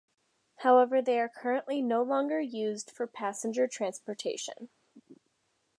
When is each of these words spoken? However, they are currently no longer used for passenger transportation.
However, 0.61 0.99
they 0.99 1.19
are 1.19 1.29
currently 1.29 1.79
no 1.79 2.01
longer 2.01 2.39
used 2.41 2.89
for 2.89 3.05
passenger 3.05 3.67
transportation. 3.67 4.69